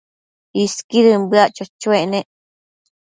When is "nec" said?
2.11-2.25